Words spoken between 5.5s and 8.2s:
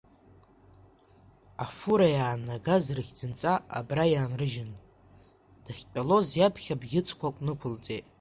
дахьтәалоз иаԥхьа бӷьыцқәак нықәылҵеит.